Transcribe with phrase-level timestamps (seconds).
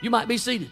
[0.00, 0.70] You might be seated.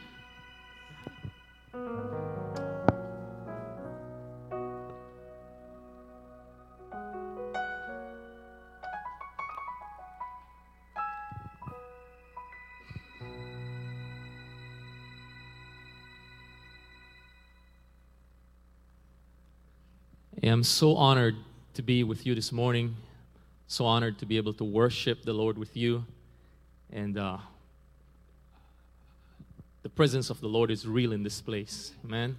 [20.56, 21.36] I'm so honored
[21.74, 22.96] to be with you this morning.
[23.66, 26.06] So honored to be able to worship the Lord with you.
[26.90, 27.36] And uh,
[29.86, 31.92] the presence of the Lord is real in this place.
[32.04, 32.36] Amen.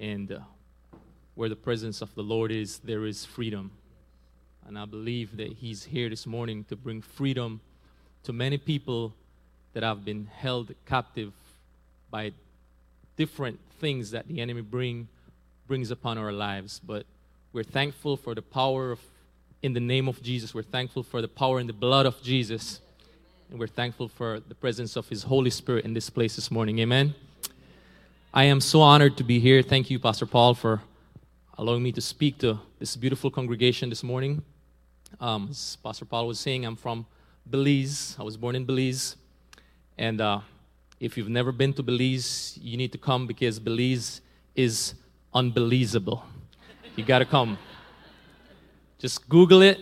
[0.00, 0.40] And uh,
[1.36, 3.70] where the presence of the Lord is, there is freedom.
[4.66, 7.60] And I believe that He's here this morning to bring freedom
[8.24, 9.14] to many people
[9.72, 11.32] that have been held captive
[12.10, 12.32] by
[13.16, 15.06] different things that the enemy bring
[15.68, 16.80] brings upon our lives.
[16.84, 17.06] But
[17.52, 19.00] we're thankful for the power of,
[19.62, 20.52] in the name of Jesus.
[20.52, 22.80] We're thankful for the power in the blood of Jesus.
[23.50, 26.78] And we're thankful for the presence of His Holy Spirit in this place this morning.
[26.78, 27.14] Amen.
[28.32, 29.60] I am so honored to be here.
[29.60, 30.82] Thank you, Pastor Paul, for
[31.58, 34.44] allowing me to speak to this beautiful congregation this morning.
[35.18, 37.06] Um, as Pastor Paul was saying, I'm from
[37.44, 38.14] Belize.
[38.20, 39.16] I was born in Belize.
[39.98, 40.42] And uh,
[41.00, 44.20] if you've never been to Belize, you need to come because Belize
[44.54, 44.94] is
[45.34, 46.24] unbelievable.
[46.94, 47.58] You got to come.
[49.00, 49.80] Just Google it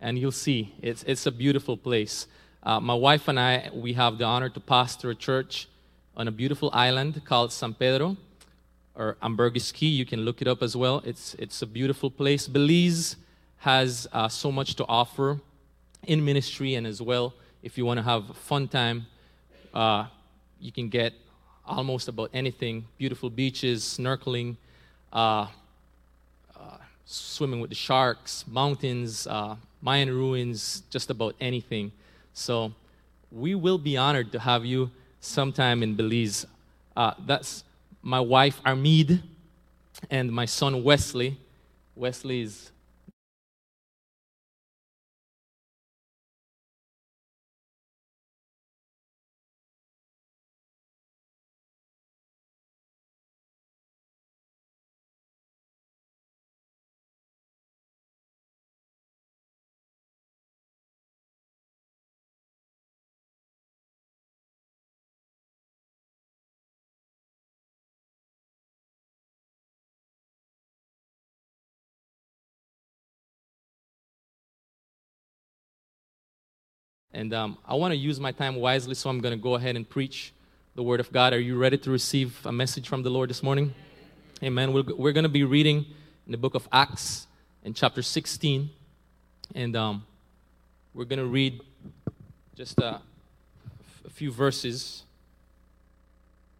[0.00, 0.74] and you'll see.
[0.82, 2.26] It's, it's a beautiful place.
[2.64, 5.66] Uh, my wife and I, we have the honor to pastor a church
[6.16, 8.16] on a beautiful island called San Pedro
[8.94, 9.86] or Ambergris Caye.
[9.86, 11.02] You can look it up as well.
[11.04, 12.46] It's, it's a beautiful place.
[12.46, 13.16] Belize
[13.58, 15.40] has uh, so much to offer
[16.04, 17.34] in ministry and as well.
[17.64, 19.06] If you want to have a fun time,
[19.74, 20.06] uh,
[20.60, 21.14] you can get
[21.66, 24.56] almost about anything beautiful beaches, snorkeling,
[25.12, 25.46] uh,
[26.56, 26.76] uh,
[27.06, 31.90] swimming with the sharks, mountains, uh, Mayan ruins, just about anything.
[32.34, 32.72] So
[33.30, 36.46] we will be honored to have you sometime in Belize.
[36.96, 37.64] Uh, that's
[38.02, 39.22] my wife, Armide,
[40.10, 41.38] and my son, Wesley.
[41.94, 42.71] Wesley is
[77.14, 79.76] And um, I want to use my time wisely, so I'm going to go ahead
[79.76, 80.32] and preach
[80.74, 81.34] the Word of God.
[81.34, 83.74] Are you ready to receive a message from the Lord this morning?
[84.42, 84.72] Amen.
[84.72, 85.84] We're, we're going to be reading
[86.24, 87.26] in the book of Acts
[87.64, 88.70] in chapter 16.
[89.54, 90.06] And um,
[90.94, 91.60] we're going to read
[92.54, 93.00] just a,
[94.06, 95.02] a few verses.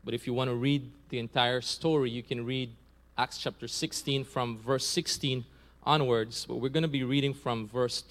[0.04, 2.70] But if you want to read the entire story, you can read
[3.16, 5.46] Acts chapter 16 from verse 16
[5.84, 6.44] onwards.
[6.44, 8.04] But we're going to be reading from verse,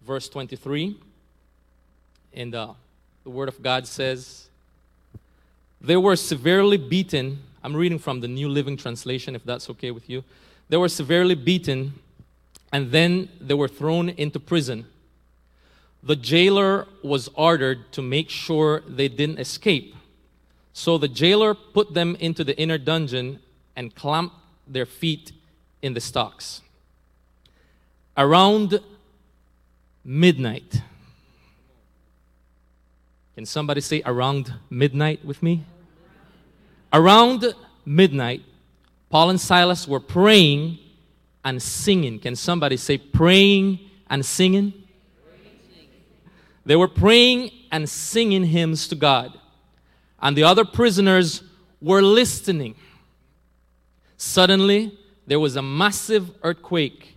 [0.00, 0.96] verse 23
[2.34, 2.72] and uh,
[3.24, 4.48] the Word of God says,
[5.80, 7.40] They were severely beaten.
[7.62, 10.24] I'm reading from the New Living Translation, if that's okay with you.
[10.68, 11.94] They were severely beaten,
[12.72, 14.86] and then they were thrown into prison.
[16.02, 19.94] The jailer was ordered to make sure they didn't escape.
[20.72, 23.38] So the jailer put them into the inner dungeon
[23.76, 24.34] and clamped
[24.66, 25.32] their feet
[25.82, 26.62] in the stocks.
[28.16, 28.80] Around
[30.04, 30.82] midnight,
[33.34, 35.64] can somebody say around midnight with me?
[36.92, 37.54] Around
[37.86, 38.42] midnight,
[39.08, 40.78] Paul and Silas were praying
[41.44, 42.18] and singing.
[42.18, 43.78] Can somebody say praying
[44.10, 44.74] and singing?
[46.64, 49.38] They were praying and singing hymns to God.
[50.20, 51.42] And the other prisoners
[51.80, 52.76] were listening.
[54.18, 57.16] Suddenly, there was a massive earthquake,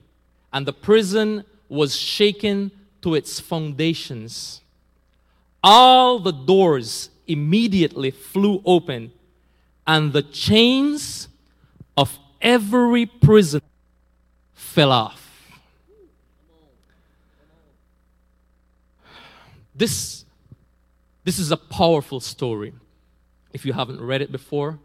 [0.52, 2.72] and the prison was shaken
[3.02, 4.62] to its foundations
[5.66, 9.12] all the doors immediately flew open,
[9.88, 11.28] and the chains
[11.98, 13.62] of every prison
[14.54, 15.24] fell off.
[19.74, 20.24] This,
[21.24, 22.72] this is a powerful story.
[23.52, 24.78] If you haven't read it before,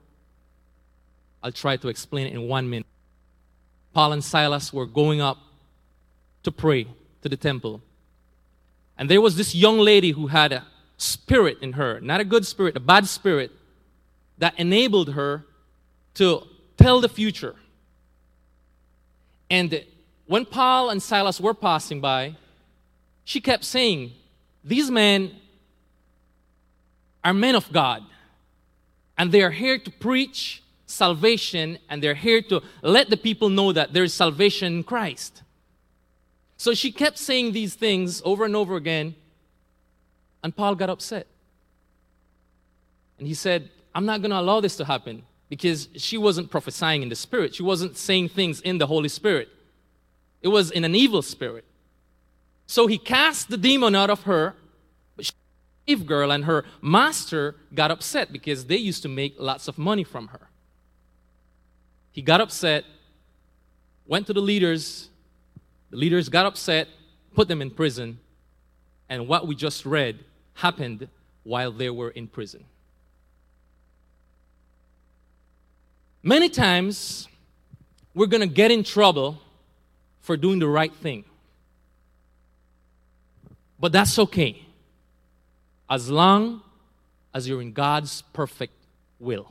[1.43, 2.87] I'll try to explain it in one minute.
[3.93, 5.37] Paul and Silas were going up
[6.43, 6.87] to pray
[7.21, 7.83] to the temple.
[9.01, 10.67] And there was this young lady who had a
[10.99, 13.51] spirit in her, not a good spirit, a bad spirit,
[14.37, 15.47] that enabled her
[16.15, 17.55] to tell the future.
[19.49, 19.87] And
[20.27, 22.37] when Paul and Silas were passing by,
[23.25, 24.13] she kept saying,
[24.63, 25.35] These men
[27.25, 28.03] are men of God,
[29.17, 33.73] and they are here to preach salvation, and they're here to let the people know
[33.73, 35.43] that there is salvation in Christ.
[36.61, 39.15] So she kept saying these things over and over again,
[40.45, 41.27] and Paul got upset.
[43.19, 47.03] And he said, I'm not going to allow this to happen because she wasn't prophesying
[47.03, 47.55] in the Spirit.
[47.55, 49.49] She wasn't saying things in the Holy Spirit.
[50.43, 51.65] It was in an evil spirit.
[52.67, 54.55] So he cast the demon out of her,
[55.17, 55.33] but
[55.89, 60.05] she girl, and her master got upset because they used to make lots of money
[60.05, 60.51] from her.
[62.13, 62.85] He got upset,
[64.07, 65.10] went to the leaders.
[65.91, 66.89] The leaders got upset,
[67.35, 68.19] put them in prison,
[69.09, 70.21] and what we just read
[70.55, 71.09] happened
[71.43, 72.65] while they were in prison.
[76.23, 77.29] Many times,
[78.15, 79.41] we're going to get in trouble
[80.21, 81.25] for doing the right thing.
[83.79, 84.63] But that's okay,
[85.89, 86.63] as long
[87.33, 88.75] as you're in God's perfect
[89.19, 89.51] will.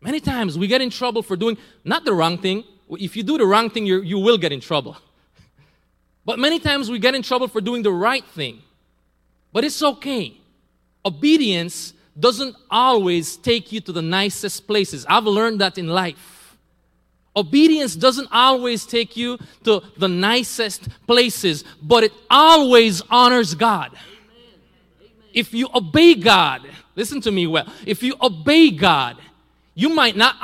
[0.00, 2.62] Many times we get in trouble for doing not the wrong thing.
[2.90, 4.96] If you do the wrong thing, you you will get in trouble.
[6.24, 8.62] But many times we get in trouble for doing the right thing.
[9.52, 10.36] But it's okay.
[11.04, 15.04] Obedience doesn't always take you to the nicest places.
[15.08, 16.56] I've learned that in life.
[17.36, 23.90] Obedience doesn't always take you to the nicest places, but it always honors God.
[25.32, 26.62] If you obey God,
[26.94, 27.66] listen to me well.
[27.84, 29.16] If you obey God,
[29.74, 30.36] you might not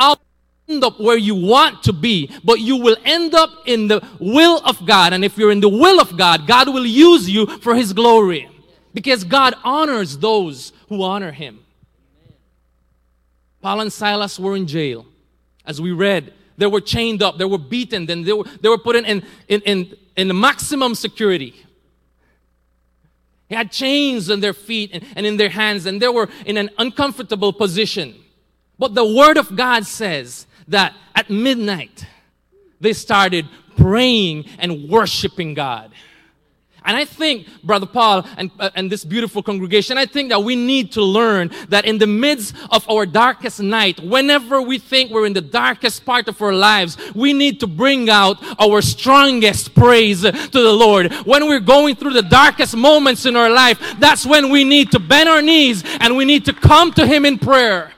[0.71, 4.61] end up where you want to be, but you will end up in the will
[4.65, 5.13] of God.
[5.13, 8.49] And if you're in the will of God, God will use you for His glory.
[8.95, 11.61] Because God honors those who honor Him.
[13.61, 15.07] Paul and Silas were in jail.
[15.67, 18.79] As we read, they were chained up, they were beaten, then they were, they were
[18.79, 21.55] put in, in, in, in, maximum security.
[23.49, 26.57] They had chains on their feet and, and in their hands, and they were in
[26.57, 28.15] an uncomfortable position.
[28.79, 32.07] But the Word of God says that at midnight,
[32.81, 33.47] they started
[33.77, 35.93] praying and worshiping God.
[36.85, 40.57] And I think, Brother Paul and, uh, and this beautiful congregation, I think that we
[40.57, 45.27] need to learn that in the midst of our darkest night, whenever we think we're
[45.27, 50.23] in the darkest part of our lives, we need to bring out our strongest praise
[50.23, 51.13] to the Lord.
[51.27, 54.99] When we're going through the darkest moments in our life, that's when we need to
[54.99, 57.93] bend our knees and we need to come to Him in prayer.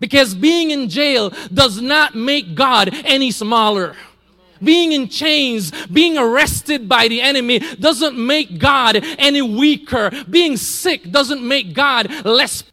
[0.00, 3.96] Because being in jail does not make God any smaller.
[4.62, 10.10] Being in chains, being arrested by the enemy doesn't make God any weaker.
[10.28, 12.64] Being sick doesn't make God less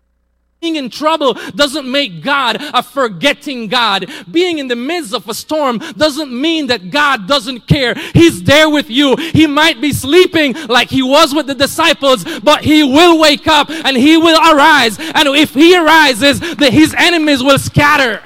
[0.62, 4.10] being in trouble doesn't make God a forgetting God.
[4.32, 7.94] Being in the midst of a storm doesn't mean that God doesn't care.
[8.14, 9.16] He's there with you.
[9.16, 13.70] He might be sleeping like he was with the disciples, but he will wake up
[13.70, 14.98] and he will arise.
[15.00, 18.24] And if he arises, that his enemies will scatter.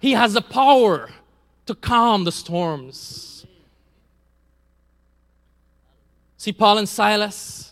[0.00, 1.10] He has the power
[1.66, 3.46] to calm the storms.
[6.36, 7.69] See, Paul and Silas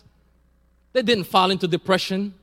[0.93, 2.33] they didn't fall into depression.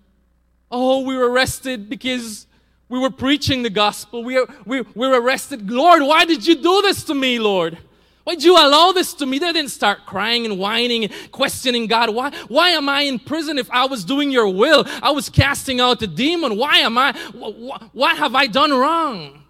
[0.70, 2.46] Oh, we were arrested because
[2.88, 4.22] we were preaching the gospel.
[4.25, 5.70] We we, we were arrested.
[5.70, 7.78] Lord, why did you do this to me, Lord?
[8.26, 9.38] Why did you allow this to me?
[9.38, 12.12] They didn't start crying and whining and questioning God.
[12.12, 14.84] Why, why am I in prison if I was doing your will?
[15.00, 16.56] I was casting out a demon.
[16.56, 19.44] Why am I, what, what have I done wrong?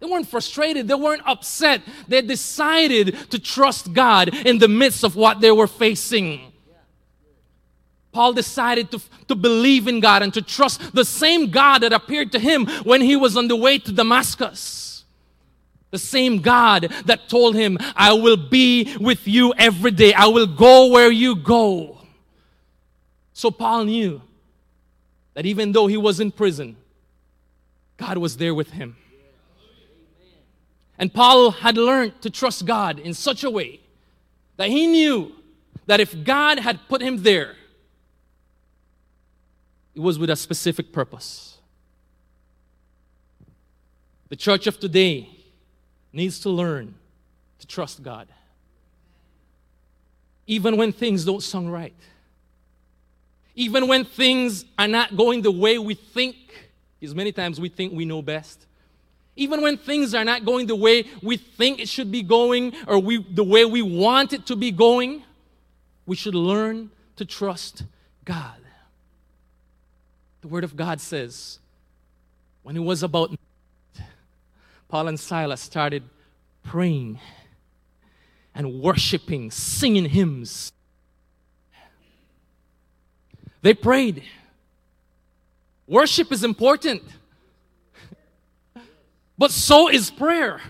[0.00, 0.88] They weren't frustrated.
[0.88, 1.82] They weren't upset.
[2.08, 6.51] They decided to trust God in the midst of what they were facing.
[8.12, 12.30] Paul decided to, to believe in God and to trust the same God that appeared
[12.32, 15.04] to him when he was on the way to Damascus.
[15.90, 20.12] The same God that told him, I will be with you every day.
[20.12, 21.98] I will go where you go.
[23.32, 24.22] So Paul knew
[25.34, 26.76] that even though he was in prison,
[27.96, 28.96] God was there with him.
[30.98, 33.80] And Paul had learned to trust God in such a way
[34.56, 35.32] that he knew
[35.86, 37.56] that if God had put him there,
[39.94, 41.58] it was with a specific purpose.
[44.28, 45.28] The church of today
[46.12, 46.94] needs to learn
[47.58, 48.28] to trust God.
[50.46, 51.94] Even when things don't sound right.
[53.54, 56.36] Even when things are not going the way we think,
[56.98, 58.66] because many times we think we know best.
[59.36, 62.98] Even when things are not going the way we think it should be going or
[62.98, 65.22] we, the way we want it to be going,
[66.06, 67.84] we should learn to trust
[68.24, 68.61] God.
[70.42, 71.60] The Word of God says,
[72.62, 73.30] when it was about
[74.88, 76.02] Paul and Silas started
[76.64, 77.18] praying
[78.54, 80.72] and worshiping, singing hymns.
[83.62, 84.24] They prayed.
[85.86, 87.02] Worship is important,
[89.38, 90.60] but so is prayer.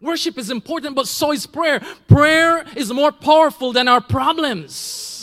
[0.00, 1.80] Worship is important, but so is prayer.
[2.06, 5.17] Prayer is more powerful than our problems.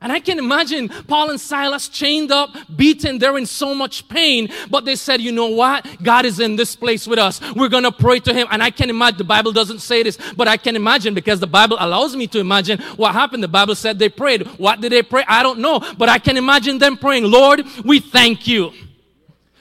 [0.00, 4.48] And I can imagine Paul and Silas chained up, beaten, they're in so much pain,
[4.70, 5.84] but they said, you know what?
[6.02, 7.40] God is in this place with us.
[7.56, 8.46] We're gonna pray to Him.
[8.52, 11.48] And I can imagine, the Bible doesn't say this, but I can imagine because the
[11.48, 13.42] Bible allows me to imagine what happened.
[13.42, 14.46] The Bible said they prayed.
[14.58, 15.24] What did they pray?
[15.26, 18.72] I don't know, but I can imagine them praying, Lord, we thank you.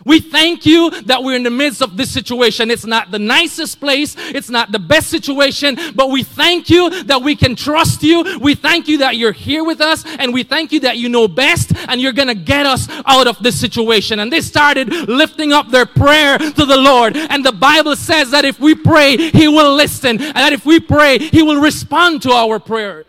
[0.07, 2.71] We thank you that we're in the midst of this situation.
[2.71, 7.21] It's not the nicest place, it's not the best situation, but we thank you that
[7.21, 8.39] we can trust you.
[8.39, 11.27] We thank you that you're here with us, and we thank you that you know
[11.27, 14.19] best and you're gonna get us out of this situation.
[14.19, 17.17] And they started lifting up their prayer to the Lord.
[17.17, 20.79] And the Bible says that if we pray, He will listen, and that if we
[20.79, 23.03] pray, He will respond to our prayer.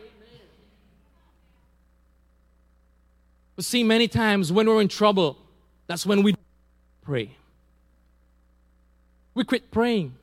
[3.55, 5.37] But see, many times when we're in trouble,
[5.87, 6.35] that's when we
[7.09, 7.31] pray.
[9.33, 10.15] We quit praying.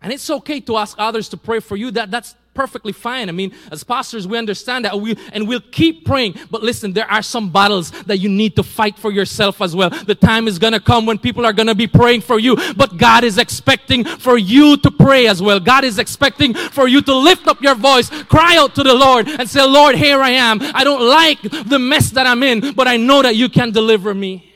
[0.00, 1.90] And it's okay to ask others to pray for you.
[1.90, 3.28] That, that's perfectly fine.
[3.28, 6.36] I mean, as pastors, we understand that we, and we'll keep praying.
[6.48, 9.90] But listen, there are some battles that you need to fight for yourself as well.
[9.90, 13.24] The time is gonna come when people are gonna be praying for you, but God
[13.24, 15.58] is expecting for you to pray as well.
[15.58, 19.26] God is expecting for you to lift up your voice, cry out to the Lord,
[19.26, 20.60] and say, Lord, here I am.
[20.62, 24.14] I don't like the mess that I'm in, but I know that you can deliver
[24.14, 24.47] me.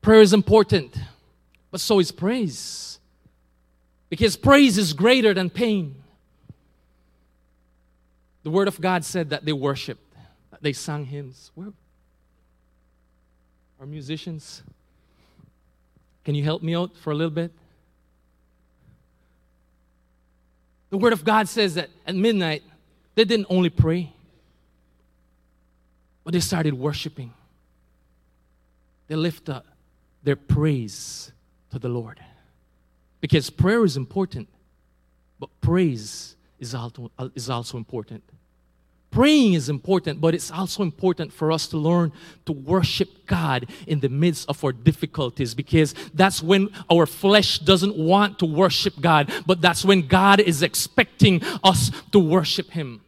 [0.00, 0.96] Prayer is important,
[1.70, 2.98] but so is praise.
[4.08, 5.94] Because praise is greater than pain.
[8.42, 10.02] The Word of God said that they worshiped,
[10.50, 11.52] that they sang hymns.
[11.54, 11.68] Where
[13.78, 14.62] are musicians?
[16.24, 17.52] Can you help me out for a little bit?
[20.88, 22.62] The Word of God says that at midnight,
[23.14, 24.12] they didn't only pray,
[26.24, 27.32] but they started worshiping.
[29.06, 29.66] They lift up
[30.22, 31.32] their praise
[31.70, 32.20] to the Lord.
[33.20, 34.48] Because prayer is important,
[35.38, 38.22] but praise is also, is also important.
[39.10, 42.12] Praying is important, but it's also important for us to learn
[42.46, 47.96] to worship God in the midst of our difficulties because that's when our flesh doesn't
[47.96, 53.00] want to worship God, but that's when God is expecting us to worship Him.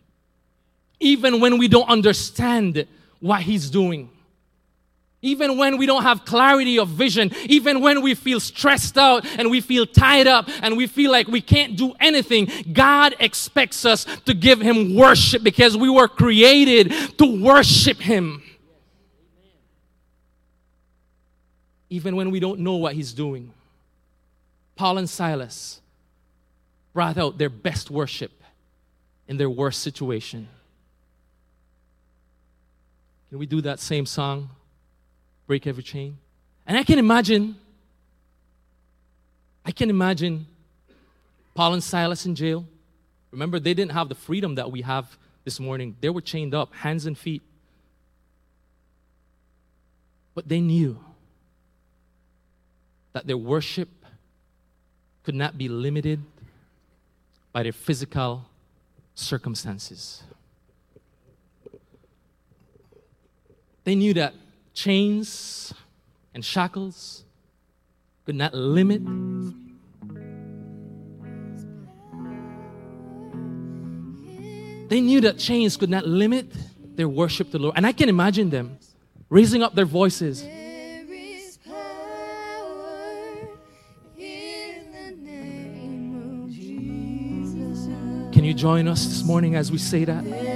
[0.98, 2.84] Even when we don't understand
[3.20, 4.10] what He's doing.
[5.24, 9.52] Even when we don't have clarity of vision, even when we feel stressed out and
[9.52, 14.04] we feel tied up and we feel like we can't do anything, God expects us
[14.26, 18.42] to give Him worship because we were created to worship Him.
[21.88, 23.52] Even when we don't know what He's doing.
[24.74, 25.80] Paul and Silas
[26.92, 28.32] brought out their best worship
[29.28, 30.48] in their worst situation.
[33.28, 34.50] Can we do that same song?
[35.52, 36.16] Break every chain.
[36.66, 37.56] And I can imagine,
[39.66, 40.46] I can imagine
[41.54, 42.64] Paul and Silas in jail.
[43.30, 45.94] Remember, they didn't have the freedom that we have this morning.
[46.00, 47.42] They were chained up, hands and feet.
[50.34, 50.98] But they knew
[53.12, 53.90] that their worship
[55.22, 56.22] could not be limited
[57.52, 58.46] by their physical
[59.14, 60.22] circumstances.
[63.84, 64.32] They knew that
[64.74, 65.72] chains
[66.34, 67.24] and shackles
[68.24, 69.02] could not limit
[74.92, 76.52] they knew that chains could not limit
[76.96, 77.76] their worship to the Lord.
[77.76, 78.78] And I can imagine them
[79.30, 80.42] raising up their voices.
[88.32, 90.51] Can you join us this morning as we say that?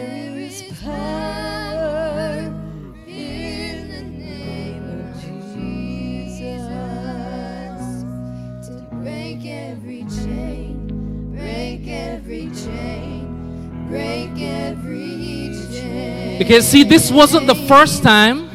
[16.38, 18.46] Because, see, this wasn't the first time.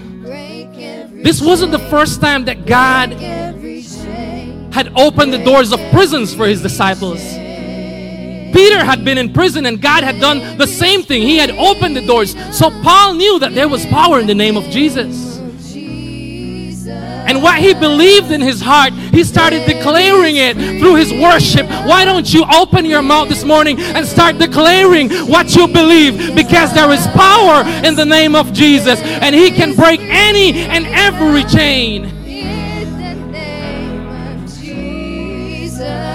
[1.23, 3.13] This wasn't the first time that God
[4.73, 7.19] had opened the doors of prisons for his disciples.
[8.53, 11.21] Peter had been in prison and God had done the same thing.
[11.21, 12.35] He had opened the doors.
[12.55, 15.30] So Paul knew that there was power in the name of Jesus.
[17.31, 21.65] And what he believed in his heart, he started declaring it through his worship.
[21.87, 26.35] Why don't you open your mouth this morning and start declaring what you believe?
[26.35, 30.85] Because there is power in the name of Jesus, and he can break any and
[30.87, 32.11] every chain.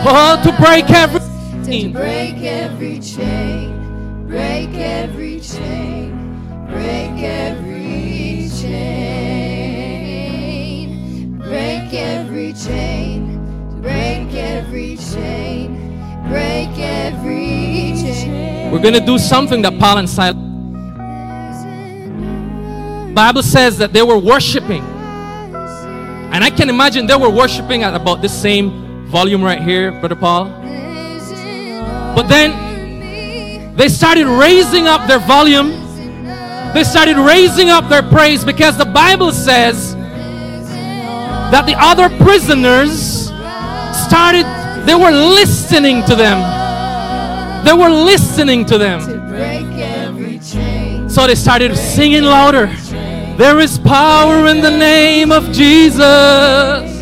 [0.08, 9.05] Oh, to break every to break every chain, break every chain, break every chain,
[11.86, 18.72] break every chain, break every chain, break every chain.
[18.72, 20.34] We're going to do something that Paul and Silas.
[23.14, 24.82] Bible says that they were worshiping.
[26.32, 30.16] And I can imagine they were worshiping at about the same volume right here, Brother
[30.16, 30.46] Paul.
[32.16, 35.70] But then they started raising up their volume.
[36.74, 39.95] They started raising up their praise because the Bible says
[41.52, 43.26] that the other prisoners
[44.06, 44.46] started,
[44.86, 46.38] they were listening to them.
[47.64, 49.00] They were listening to them.
[49.00, 52.66] To break every chain, So they started singing louder.
[53.36, 56.95] There is power in the name of Jesus.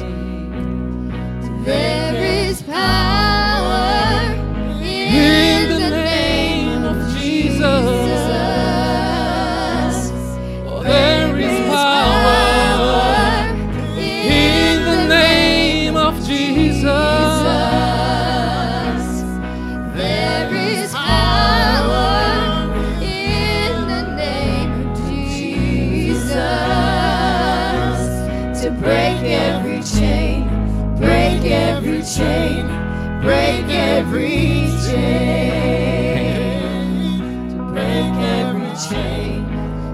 [38.88, 39.44] Chain,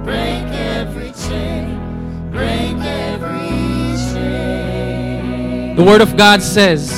[0.05, 5.77] break every chain, break every chain.
[5.77, 6.91] The Word of God says,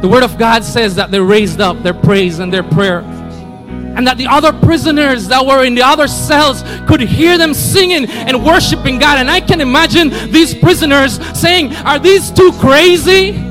[0.00, 3.00] the Word of God says that they raised up their praise and their prayer.
[3.00, 8.08] And that the other prisoners that were in the other cells could hear them singing
[8.08, 9.18] and worshiping God.
[9.18, 13.47] And I can imagine these prisoners saying, Are these two crazy?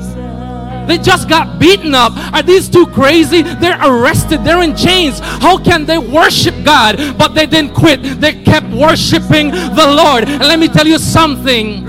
[0.88, 2.12] They just got beaten up.
[2.32, 3.42] Are these two crazy?
[3.42, 4.42] They're arrested.
[4.42, 5.20] They're in chains.
[5.20, 6.96] How can they worship God?
[7.18, 8.02] But they didn't quit.
[8.02, 10.24] They kept worshiping the Lord.
[10.28, 11.86] And let me tell you something.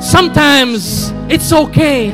[0.00, 2.12] Sometimes it's okay.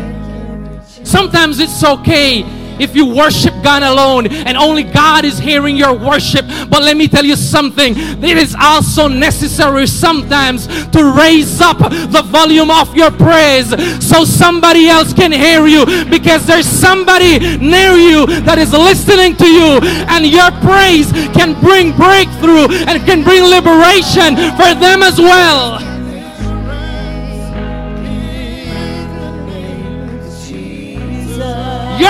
[1.03, 6.47] Sometimes it's okay if you worship God alone and only God is hearing your worship.
[6.69, 12.23] But let me tell you something, it is also necessary sometimes to raise up the
[12.27, 13.71] volume of your praise
[14.05, 19.47] so somebody else can hear you because there's somebody near you that is listening to
[19.47, 25.90] you and your praise can bring breakthrough and can bring liberation for them as well.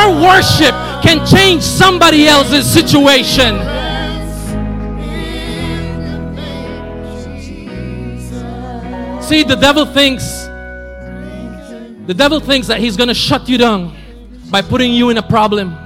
[0.00, 3.58] Your worship can change somebody else's situation.
[9.22, 10.24] See, the devil thinks
[12.06, 13.94] the devil thinks that he's gonna shut you down
[14.50, 15.76] by putting you in a problem.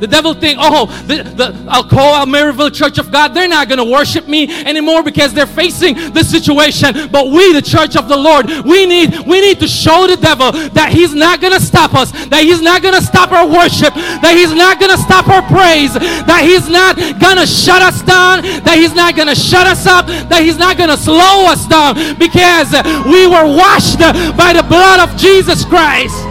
[0.00, 3.84] The devil think, oh, the, the Alcoa Maryville Church of God, they're not going to
[3.84, 7.08] worship me anymore because they're facing this situation.
[7.10, 10.52] But we, the Church of the Lord, we need we need to show the devil
[10.52, 13.94] that he's not going to stop us, that he's not going to stop our worship,
[13.94, 18.02] that he's not going to stop our praise, that he's not going to shut us
[18.02, 21.46] down, that he's not going to shut us up, that he's not going to slow
[21.46, 22.72] us down because
[23.06, 24.00] we were washed
[24.36, 26.25] by the blood of Jesus Christ.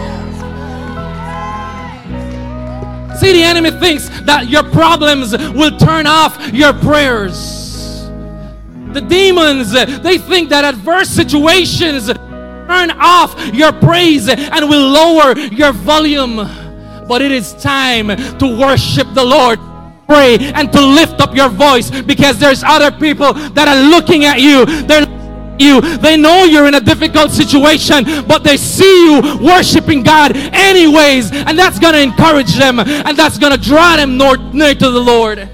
[3.25, 8.05] See, the enemy thinks that your problems will turn off your prayers.
[8.93, 15.71] The demons, they think that adverse situations turn off your praise and will lower your
[15.71, 16.35] volume.
[17.07, 19.59] But it is time to worship the Lord.
[20.05, 24.39] Pray and to lift up your voice because there's other people that are looking at
[24.39, 24.65] you.
[24.83, 25.04] They're
[25.59, 25.81] you.
[25.97, 31.57] They know you're in a difficult situation, but they see you worshiping God anyways, and
[31.57, 34.99] that's going to encourage them and that's going to draw them north, near to the
[34.99, 35.49] Lord.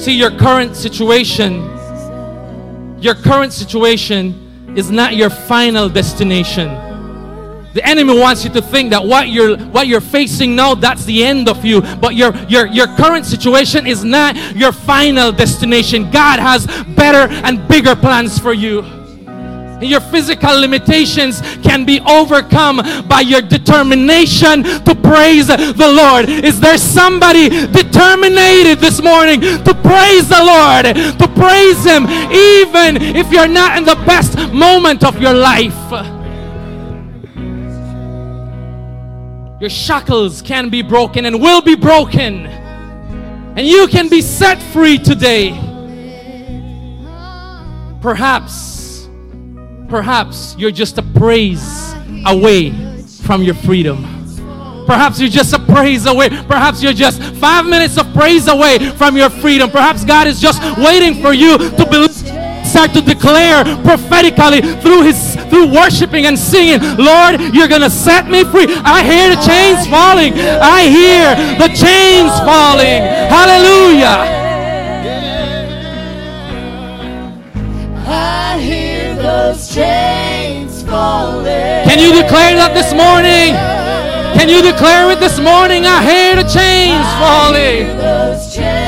[0.00, 1.60] See, your current situation,
[3.02, 6.89] your current situation is not your final destination.
[7.72, 11.22] The enemy wants you to think that what you're what you're facing now that's the
[11.22, 16.10] end of you, but your your your current situation is not your final destination.
[16.10, 18.84] God has better and bigger plans for you.
[19.80, 26.28] Your physical limitations can be overcome by your determination to praise the Lord.
[26.28, 33.32] Is there somebody determined this morning to praise the Lord, to praise Him, even if
[33.32, 36.19] you're not in the best moment of your life?
[39.60, 44.96] Your shackles can be broken and will be broken, and you can be set free
[44.96, 45.50] today.
[48.00, 49.06] Perhaps,
[49.86, 51.92] perhaps you're just a praise
[52.24, 52.70] away
[53.22, 54.02] from your freedom.
[54.86, 56.30] Perhaps you're just a praise away.
[56.30, 59.70] Perhaps you're just five minutes of praise away from your freedom.
[59.70, 62.16] Perhaps God is just waiting for you to believe,
[62.70, 68.44] start to declare prophetically through His through worshiping and singing, Lord, you're gonna set me
[68.44, 68.66] free.
[68.84, 70.32] I hear the chains falling.
[70.78, 73.02] I hear the chains falling.
[73.26, 74.38] Hallelujah.
[78.06, 81.82] I hear those chains falling.
[81.88, 83.58] Can you declare that this morning?
[84.38, 85.84] Can you declare it this morning?
[85.86, 88.79] I hear the chains falling.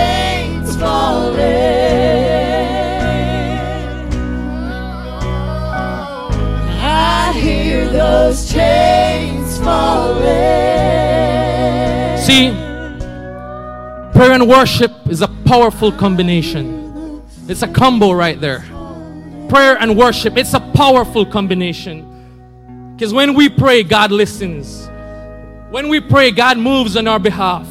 [12.22, 12.51] See,
[14.12, 17.22] prayer and worship is a powerful combination.
[17.48, 18.61] It's a combo right there.
[19.48, 22.94] Prayer and worship, it's a powerful combination.
[22.96, 24.88] Because when we pray, God listens.
[25.70, 27.66] When we pray, God moves on our behalf.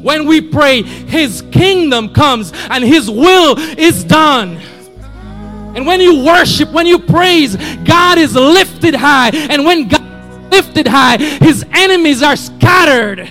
[0.00, 4.56] When we pray, His kingdom comes and His will is done.
[5.74, 9.30] And when you worship, when you praise, God is lifted high.
[9.34, 10.05] And when God
[10.50, 13.30] lifted high, His enemies are scattered.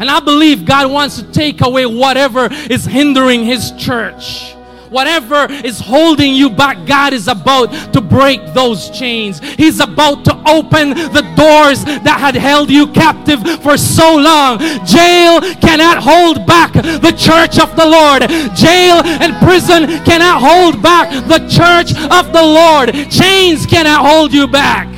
[0.00, 4.54] And I believe God wants to take away whatever is hindering His church.
[4.88, 9.38] Whatever is holding you back, God is about to break those chains.
[9.38, 14.58] He's about to open the doors that had held you captive for so long.
[14.84, 18.28] Jail cannot hold back the church of the Lord.
[18.54, 22.92] Jail and prison cannot hold back the church of the Lord.
[23.10, 24.88] Chains cannot hold you back.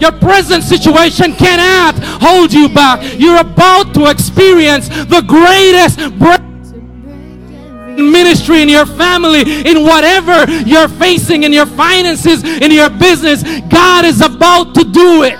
[0.00, 2.98] Your present situation cannot hold you back.
[3.20, 6.41] You're about to experience the greatest break
[7.96, 13.42] ministry in your family, in whatever you're facing, in your finances, in your business.
[13.68, 15.38] God is about to do it.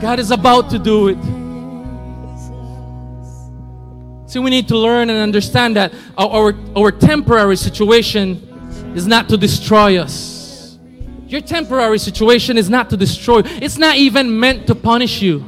[0.00, 1.18] God is about to do it.
[4.28, 9.38] See, we need to learn and understand that our, our, temporary situation is not to
[9.38, 10.78] destroy us.
[11.26, 13.40] Your temporary situation is not to destroy.
[13.44, 15.44] It's not even meant to punish you.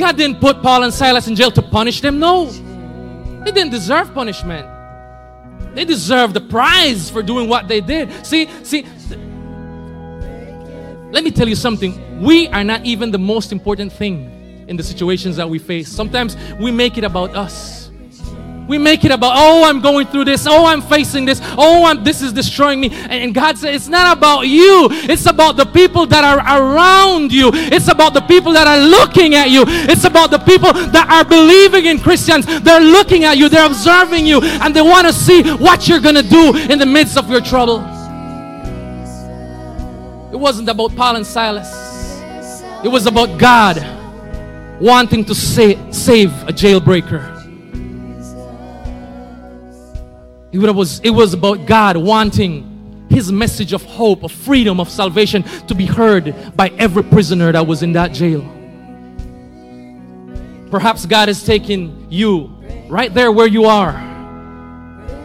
[0.00, 2.18] God didn't put Paul and Silas in jail to punish them.
[2.18, 2.46] No.
[3.44, 4.66] They didn't deserve punishment.
[5.74, 8.10] They deserve the prize for doing what they did.
[8.26, 8.86] See, see,
[11.12, 12.22] let me tell you something.
[12.22, 15.88] We are not even the most important thing in the situations that we face.
[15.88, 17.89] Sometimes we make it about us.
[18.70, 20.46] We make it about, oh, I'm going through this.
[20.46, 21.40] Oh, I'm facing this.
[21.58, 22.90] Oh, I'm, this is destroying me.
[22.92, 24.86] And, and God said, it's not about you.
[24.92, 27.50] It's about the people that are around you.
[27.52, 29.64] It's about the people that are looking at you.
[29.66, 32.46] It's about the people that are believing in Christians.
[32.46, 33.48] They're looking at you.
[33.48, 34.40] They're observing you.
[34.40, 37.40] And they want to see what you're going to do in the midst of your
[37.40, 37.80] trouble.
[40.30, 41.72] It wasn't about Paul and Silas.
[42.84, 43.84] It was about God
[44.80, 47.39] wanting to sa- save a jailbreaker.
[50.52, 55.42] It was, it was about God wanting His message of hope, of freedom, of salvation
[55.68, 58.42] to be heard by every prisoner that was in that jail.
[60.70, 62.46] Perhaps God is taking you
[62.88, 63.92] right there where you are.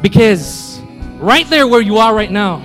[0.02, 0.80] Because
[1.18, 2.64] right there where you are right now,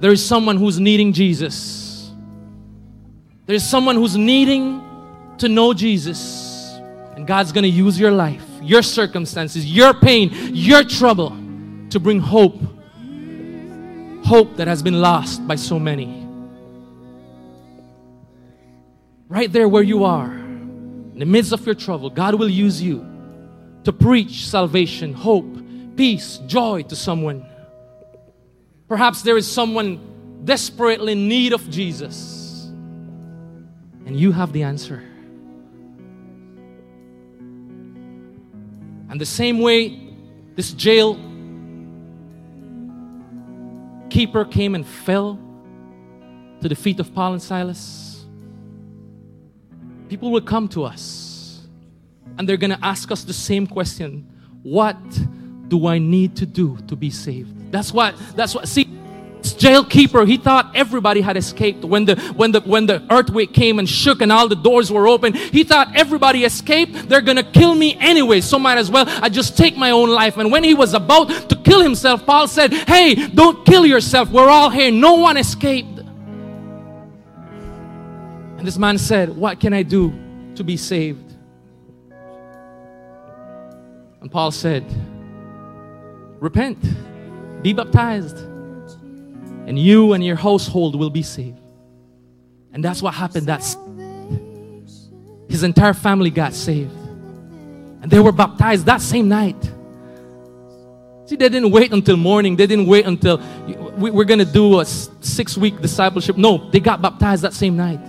[0.00, 2.10] there is someone who's needing Jesus.
[3.46, 4.82] There's someone who's needing
[5.38, 6.78] to know Jesus.
[7.16, 11.30] And God's going to use your life, your circumstances, your pain, your trouble
[11.90, 12.60] to bring hope.
[14.24, 16.26] Hope that has been lost by so many.
[19.28, 23.06] Right there where you are, in the midst of your trouble, God will use you
[23.84, 25.46] to preach salvation, hope,
[25.96, 27.46] peace, joy to someone.
[28.86, 32.66] Perhaps there is someone desperately in need of Jesus,
[34.06, 35.07] and you have the answer.
[39.08, 40.00] And the same way
[40.54, 41.14] this jail
[44.10, 45.38] keeper came and fell
[46.60, 48.26] to the feet of Paul and Silas,
[50.08, 51.28] people will come to us
[52.36, 54.26] and they're going to ask us the same question
[54.62, 54.96] What
[55.68, 57.70] do I need to do to be saved?
[57.70, 58.87] That's what, that's what, see,
[59.58, 63.52] this jail keeper, he thought everybody had escaped when the when the when the earthquake
[63.52, 65.34] came and shook and all the doors were open.
[65.34, 67.08] He thought everybody escaped.
[67.08, 70.36] They're gonna kill me anyway, so might as well I just take my own life.
[70.36, 74.30] And when he was about to kill himself, Paul said, "Hey, don't kill yourself.
[74.30, 74.90] We're all here.
[74.90, 75.98] No one escaped."
[78.58, 80.12] And this man said, "What can I do
[80.58, 81.34] to be saved.
[84.20, 84.84] And Paul said,
[86.40, 86.78] Repent,
[87.62, 88.38] be baptized,
[89.68, 91.60] and you and your household will be saved.
[92.72, 93.46] And that's what happened.
[93.46, 93.76] That's
[95.46, 96.90] his entire family got saved.
[98.00, 99.62] And they were baptized that same night.
[101.26, 102.56] See, they didn't wait until morning.
[102.56, 103.42] They didn't wait until
[103.98, 106.38] we, are going to do a six week discipleship.
[106.38, 108.00] No, they got baptized that same night.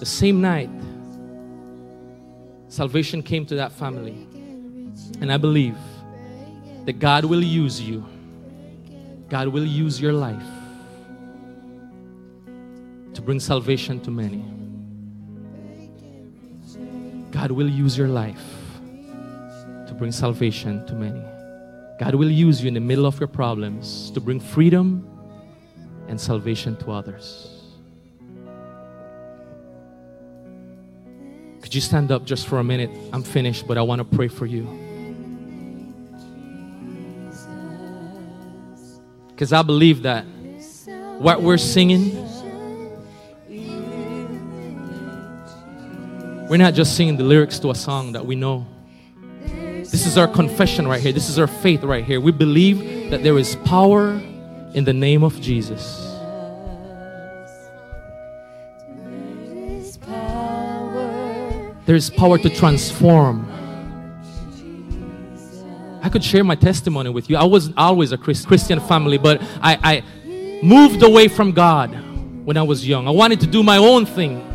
[0.00, 0.70] The same night,
[2.70, 4.26] salvation came to that family.
[5.20, 5.76] And I believe
[6.86, 8.06] that God will use you,
[9.28, 10.46] God will use your life
[13.14, 14.44] to bring salvation to many.
[17.32, 18.42] God will use your life
[19.86, 21.22] to bring salvation to many.
[21.98, 25.06] God will use you in the middle of your problems to bring freedom
[26.08, 27.59] and salvation to others.
[31.70, 32.90] Could you stand up just for a minute?
[33.12, 34.64] I'm finished, but I want to pray for you.
[39.28, 40.24] Because I believe that
[41.20, 42.10] what we're singing,
[46.48, 48.66] we're not just singing the lyrics to a song that we know.
[49.44, 51.12] This is our confession right here.
[51.12, 52.20] This is our faith right here.
[52.20, 54.20] We believe that there is power
[54.74, 56.09] in the name of Jesus.
[61.86, 63.46] There is power to transform.
[66.02, 67.36] I could share my testimony with you.
[67.36, 70.04] I wasn't always a Christian family, but I, I
[70.62, 71.90] moved away from God
[72.44, 73.06] when I was young.
[73.06, 74.46] I wanted to do my own thing.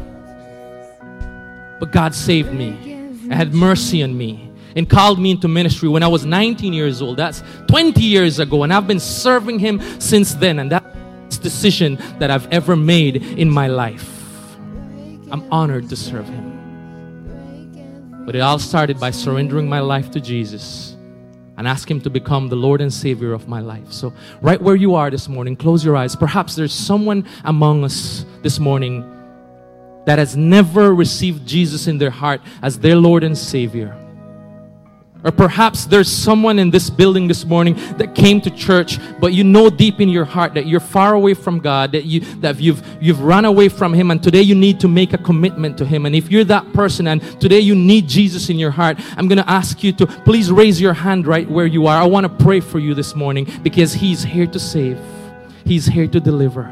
[1.80, 6.04] But God saved me and had mercy on me and called me into ministry when
[6.04, 7.18] I was 19 years old.
[7.18, 8.64] That's 20 years ago.
[8.64, 10.60] And I've been serving Him since then.
[10.60, 14.12] And that's the decision that I've ever made in my life.
[15.32, 16.55] I'm honored to serve Him.
[18.26, 20.96] But it all started by surrendering my life to Jesus
[21.58, 23.92] and ask Him to become the Lord and Savior of my life.
[23.92, 26.16] So, right where you are this morning, close your eyes.
[26.16, 29.12] Perhaps there's someone among us this morning
[30.06, 33.96] that has never received Jesus in their heart as their Lord and Savior.
[35.26, 39.44] Or perhaps there's someone in this building this morning that came to church, but you
[39.44, 42.86] know deep in your heart that you're far away from God, that you that you've
[43.02, 46.06] you've run away from Him, and today you need to make a commitment to Him.
[46.06, 49.44] And if you're that person and today you need Jesus in your heart, I'm gonna
[49.48, 52.00] ask you to please raise your hand right where you are.
[52.00, 55.00] I want to pray for you this morning because He's here to save,
[55.66, 56.72] He's here to deliver.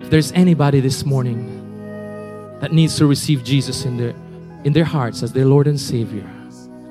[0.00, 4.14] If there's anybody this morning that needs to receive Jesus in their
[4.64, 6.28] in their hearts as their Lord and Savior,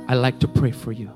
[0.07, 1.09] I like to pray for you.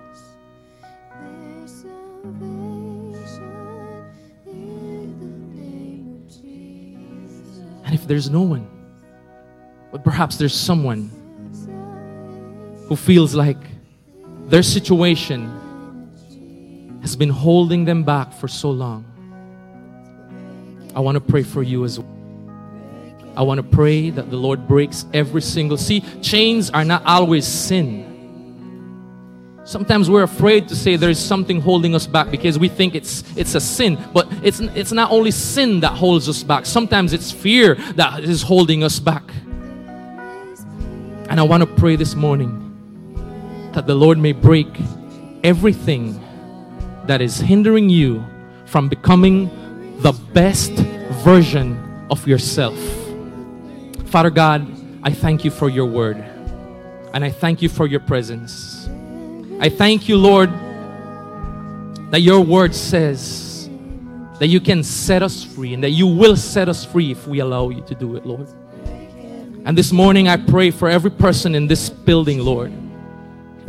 [7.83, 8.67] And if there's no one,
[9.91, 11.11] but perhaps there's someone
[12.87, 13.57] who feels like
[14.47, 15.51] their situation
[17.01, 19.05] has been holding them back for so long,
[20.95, 22.14] I want to pray for you as well.
[23.37, 25.77] I want to pray that the Lord breaks every single.
[25.77, 28.11] See, chains are not always sin.
[29.65, 33.23] Sometimes we're afraid to say there is something holding us back because we think it's
[33.35, 36.67] it's a sin, but it's it's not only sin that holds us back.
[36.67, 39.23] Sometimes it's fear that is holding us back.
[41.29, 42.61] And I want to pray this morning
[43.73, 44.67] that the Lord may break
[45.43, 46.21] everything
[47.07, 48.23] that is hindering you
[48.67, 49.49] from becoming
[50.01, 50.71] the best
[51.23, 51.77] version
[52.11, 53.04] of yourself.
[54.15, 54.65] Father God,
[55.03, 56.15] I thank you for your word.
[57.13, 58.87] And I thank you for your presence.
[59.59, 60.49] I thank you, Lord,
[62.11, 63.69] that your word says
[64.39, 67.39] that you can set us free and that you will set us free if we
[67.39, 68.47] allow you to do it, Lord.
[69.65, 72.71] And this morning I pray for every person in this building, Lord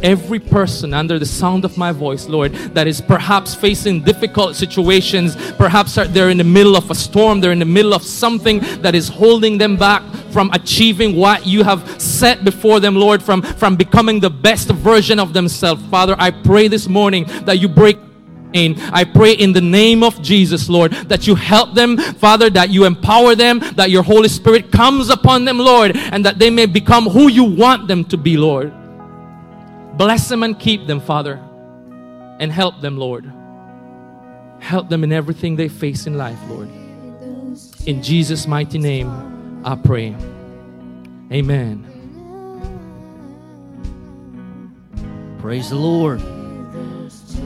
[0.02, 5.36] every person under the sound of my voice, Lord, that is perhaps facing difficult situations.
[5.52, 8.94] Perhaps they're in the middle of a storm, they're in the middle of something that
[8.94, 13.76] is holding them back from achieving what you have set before them, Lord, from, from
[13.76, 15.82] becoming the best version of themselves.
[15.86, 17.98] Father, I pray this morning that you break
[18.52, 18.78] in.
[18.92, 22.84] I pray in the name of Jesus, Lord, that you help them, Father, that you
[22.84, 27.04] empower them, that your Holy Spirit comes upon them, Lord, and that they may become
[27.04, 28.72] who you want them to be, Lord.
[29.96, 31.42] Bless them and keep them, Father.
[32.38, 33.32] And help them, Lord.
[34.60, 36.68] Help them in everything they face in life, Lord.
[37.86, 40.14] In Jesus' mighty name, I pray.
[41.32, 41.92] Amen.
[45.40, 46.20] Praise the Lord.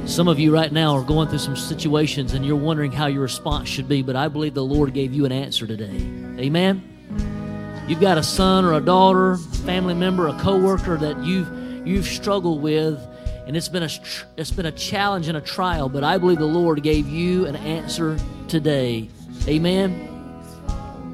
[0.06, 3.22] Some of you right now are going through some situations and you're wondering how your
[3.22, 5.94] response should be, but I believe the Lord gave you an answer today.
[6.40, 7.84] Amen.
[7.86, 12.06] You've got a son or a daughter, a family member, a coworker that you've you've
[12.06, 12.98] struggled with
[13.46, 13.90] and it's been a
[14.36, 17.56] it's been a challenge and a trial, but I believe the Lord gave you an
[17.56, 18.16] answer
[18.46, 19.08] today.
[19.48, 20.06] Amen.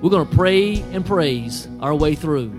[0.02, 2.52] We're going to pray and praise our way through.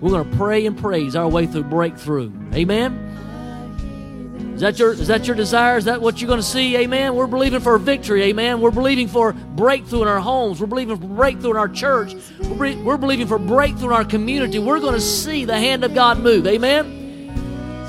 [0.00, 2.30] We're going to pray and praise our way through breakthrough.
[2.52, 3.00] Amen.
[4.54, 5.78] Is that your is that your desire?
[5.78, 6.76] Is that what you're going to see?
[6.76, 7.14] Amen.
[7.14, 8.24] We're believing for victory.
[8.24, 8.60] Amen.
[8.60, 10.60] We're believing for breakthrough in our homes.
[10.60, 12.14] We're believing for breakthrough in our church.
[12.40, 14.58] We're, we're believing for breakthrough in our community.
[14.58, 16.46] We're going to see the hand of God move.
[16.46, 17.03] Amen.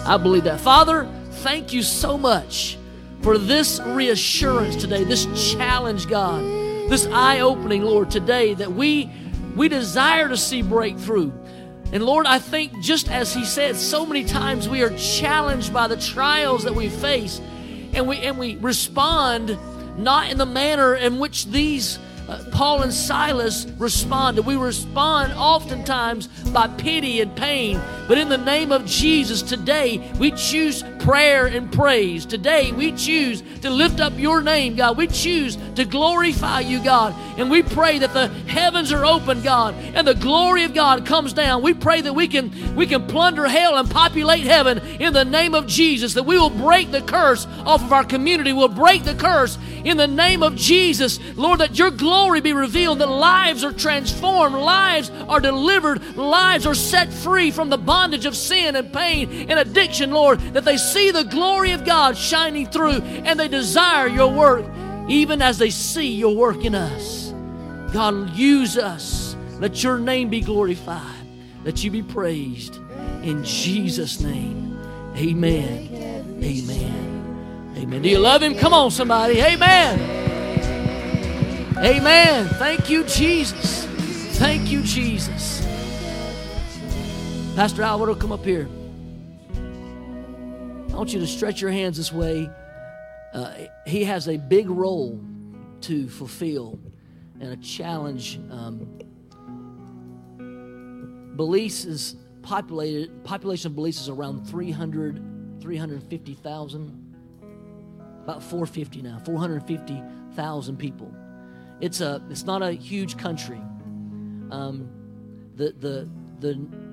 [0.05, 0.59] I believe that.
[0.59, 2.77] Father, thank you so much
[3.21, 6.43] for this reassurance today, this challenge, God,
[6.89, 9.11] this eye-opening, Lord, today that we
[9.55, 11.31] we desire to see breakthrough.
[11.91, 15.87] And Lord, I think just as He said, so many times we are challenged by
[15.87, 17.41] the trials that we face,
[17.93, 19.57] and we and we respond
[19.97, 24.45] not in the manner in which these uh, Paul and Silas responded.
[24.45, 27.79] We respond oftentimes by pity and pain.
[28.07, 32.25] But in the name of Jesus, today we choose prayer and praise.
[32.25, 34.95] Today we choose to lift up your name, God.
[34.95, 37.15] We choose to glorify you, God.
[37.39, 41.33] And we pray that the heavens are open, God, and the glory of God comes
[41.33, 41.63] down.
[41.63, 45.55] We pray that we can we can plunder hell and populate heaven in the name
[45.55, 48.53] of Jesus, that we will break the curse off of our community.
[48.53, 51.19] We'll break the curse in the name of Jesus.
[51.35, 56.75] Lord, that your glory be revealed, that lives are transformed, lives are delivered, lives are
[56.75, 61.11] set free from the bondage of sin and pain and addiction, Lord, that they see
[61.11, 64.65] the glory of God shining through and they desire your work
[65.07, 67.33] even as they see your work in us.
[67.93, 69.35] God, use us.
[69.59, 71.25] Let your name be glorified.
[71.63, 72.75] Let you be praised.
[73.23, 74.77] In Jesus' name,
[75.15, 75.89] amen.
[76.43, 77.73] Amen.
[77.77, 78.01] Amen.
[78.01, 78.55] Do you love him?
[78.55, 79.41] Come on, somebody.
[79.41, 79.99] Amen.
[81.77, 82.47] Amen.
[82.59, 83.85] Thank you, Jesus.
[84.37, 85.54] Thank you, Jesus.
[87.55, 88.67] Pastor Alvaro, come up here.
[90.89, 92.49] I want you to stretch your hands this way.
[93.33, 93.53] Uh,
[93.87, 95.23] he has a big role
[95.79, 96.77] to fulfill
[97.39, 98.41] and a challenge.
[98.51, 98.99] Um,
[101.37, 107.15] Belize is populated, population of Belize is around 300, 350,000
[108.23, 111.09] about 450 now, 450,000 people.
[111.79, 113.61] It's a it's not a huge country.
[114.51, 114.89] Um,
[115.55, 116.09] the the
[116.41, 116.84] the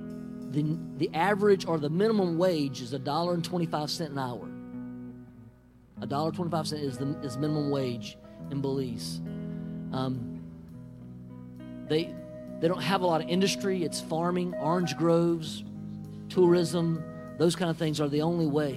[0.53, 4.19] the the average or the minimum wage is a dollar and twenty five cent an
[4.19, 4.47] hour.
[6.01, 8.17] A dollar twenty five cent is the is minimum wage
[8.51, 9.19] in Belize.
[9.91, 10.41] Um,
[11.89, 12.13] they
[12.61, 13.83] they don't have a lot of industry.
[13.83, 15.63] It's farming, orange groves,
[16.29, 17.03] tourism.
[17.37, 18.75] Those kind of things are the only way.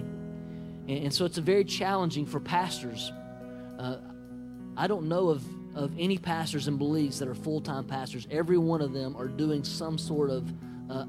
[0.89, 3.12] And, and so it's a very challenging for pastors.
[3.79, 3.99] Uh,
[4.77, 8.27] I don't know of, of any pastors in Belize that are full time pastors.
[8.31, 10.53] Every one of them are doing some sort of,
[10.91, 11.05] uh,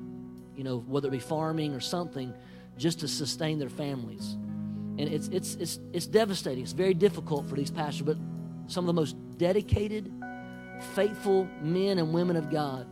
[0.58, 2.34] you know, whether it be farming or something,
[2.78, 4.34] just to sustain their families.
[4.34, 6.64] And it's, it's, it's, it's devastating.
[6.64, 8.18] It's very difficult for these pastors, but
[8.66, 10.12] some of the most dedicated,
[10.96, 12.88] faithful men and women of God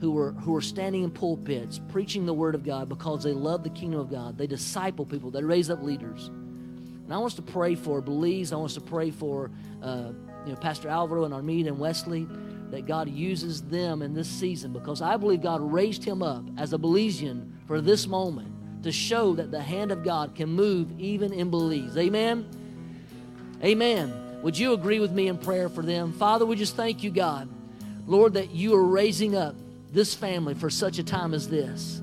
[0.00, 3.62] who are, who are standing in pulpits preaching the Word of God because they love
[3.62, 4.36] the kingdom of God.
[4.36, 6.28] They disciple people, they raise up leaders.
[6.28, 8.52] And I want us to pray for Belize.
[8.52, 9.50] I want us to pray for
[9.82, 10.12] uh,
[10.46, 12.26] you know, Pastor Alvaro and Armida and Wesley
[12.74, 16.72] that God uses them in this season because I believe God raised him up as
[16.72, 21.32] a Belizean for this moment to show that the hand of God can move even
[21.32, 21.96] in Belize.
[21.96, 22.46] Amen?
[23.62, 24.40] Amen.
[24.42, 26.12] Would you agree with me in prayer for them?
[26.12, 27.48] Father, we just thank you, God,
[28.08, 29.54] Lord, that you are raising up
[29.92, 32.02] this family for such a time as this.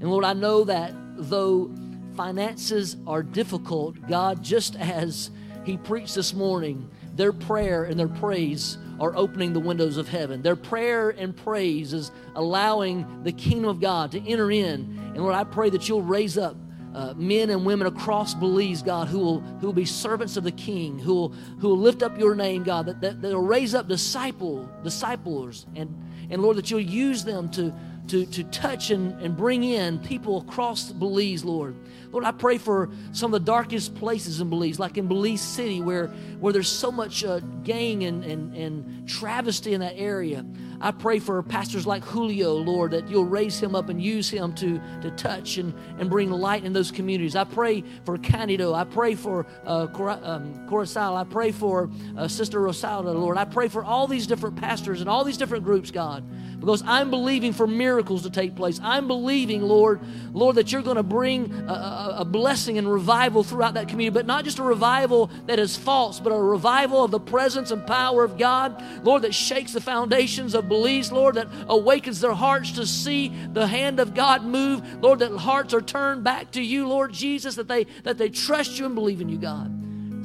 [0.00, 1.68] And Lord, I know that though
[2.16, 5.30] finances are difficult, God, just as
[5.64, 10.42] He preached this morning, their prayer and their praise are opening the windows of heaven.
[10.42, 14.96] Their prayer and praise is allowing the kingdom of God to enter in.
[15.12, 16.56] And Lord, I pray that you'll raise up
[16.94, 20.52] uh, men and women across Belize, God, who will, who will be servants of the
[20.52, 23.88] King, who will, who will lift up your name, God, that, that, will raise up
[23.88, 25.98] disciple, disciples and
[26.32, 27.74] and Lord, that you'll use them to,
[28.08, 31.76] to, to touch and, and bring in people across Belize, Lord.
[32.10, 35.80] Lord, I pray for some of the darkest places in Belize, like in Belize City,
[35.80, 36.08] where,
[36.40, 40.44] where there's so much uh, gang and, and, and travesty in that area.
[40.82, 44.54] I pray for pastors like Julio, Lord, that you'll raise him up and use him
[44.56, 47.36] to, to touch and, and bring light in those communities.
[47.36, 48.74] I pray for Candido.
[48.74, 49.86] I pray for uh,
[50.22, 51.16] um, Corozal.
[51.16, 53.38] I pray for uh, Sister Rosalda, Lord.
[53.38, 56.24] I pray for all these different pastors and all these different groups, God,
[56.60, 58.80] because I'm believing for miracles miracles to take place.
[58.82, 60.00] I'm believing, Lord,
[60.32, 64.14] Lord, that you're going to bring a, a, a blessing and revival throughout that community,
[64.14, 67.86] but not just a revival that is false, but a revival of the presence and
[67.86, 72.72] power of God, Lord, that shakes the foundations of beliefs, Lord, that awakens their hearts
[72.72, 76.88] to see the hand of God move, Lord, that hearts are turned back to you,
[76.88, 79.70] Lord Jesus, that they that they trust you and believe in you, God.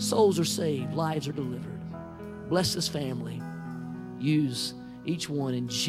[0.02, 1.80] Souls are saved, lives are delivered.
[2.48, 3.41] Bless this family.
[4.20, 4.74] Use
[5.06, 5.86] each one in Jesus.